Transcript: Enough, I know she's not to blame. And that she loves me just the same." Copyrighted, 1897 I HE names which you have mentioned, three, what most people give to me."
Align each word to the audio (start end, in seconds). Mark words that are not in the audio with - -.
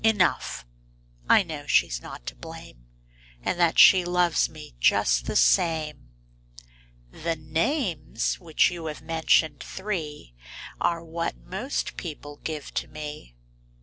Enough, 0.03 0.65
I 1.29 1.43
know 1.43 1.67
she's 1.67 2.01
not 2.01 2.25
to 2.25 2.35
blame. 2.35 2.87
And 3.43 3.59
that 3.59 3.77
she 3.77 4.03
loves 4.03 4.49
me 4.49 4.73
just 4.79 5.27
the 5.27 5.35
same." 5.35 6.09
Copyrighted, 7.13 7.45
1897 7.49 7.55
I 7.55 7.69
HE 7.69 7.83
names 8.17 8.39
which 8.39 8.71
you 8.71 8.85
have 8.87 9.03
mentioned, 9.03 9.59
three, 9.59 10.33
what 10.81 11.37
most 11.37 11.97
people 11.97 12.37
give 12.37 12.73
to 12.73 12.87
me." 12.87 13.35